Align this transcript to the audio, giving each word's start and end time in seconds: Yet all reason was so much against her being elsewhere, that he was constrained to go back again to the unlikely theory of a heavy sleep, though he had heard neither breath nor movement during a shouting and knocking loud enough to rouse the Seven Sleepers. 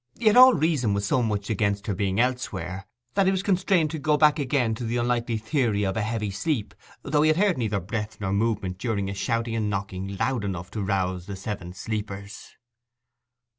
Yet 0.15 0.35
all 0.35 0.55
reason 0.55 0.95
was 0.95 1.05
so 1.05 1.21
much 1.21 1.51
against 1.51 1.85
her 1.85 1.93
being 1.93 2.19
elsewhere, 2.19 2.87
that 3.13 3.27
he 3.27 3.31
was 3.31 3.43
constrained 3.43 3.91
to 3.91 3.99
go 3.99 4.17
back 4.17 4.39
again 4.39 4.73
to 4.73 4.83
the 4.83 4.97
unlikely 4.97 5.37
theory 5.37 5.83
of 5.85 5.95
a 5.95 6.01
heavy 6.01 6.31
sleep, 6.31 6.73
though 7.03 7.21
he 7.21 7.27
had 7.27 7.37
heard 7.37 7.59
neither 7.59 7.79
breath 7.79 8.19
nor 8.19 8.33
movement 8.33 8.79
during 8.79 9.11
a 9.11 9.13
shouting 9.13 9.55
and 9.55 9.69
knocking 9.69 10.17
loud 10.17 10.43
enough 10.43 10.71
to 10.71 10.81
rouse 10.81 11.27
the 11.27 11.35
Seven 11.35 11.71
Sleepers. 11.73 12.55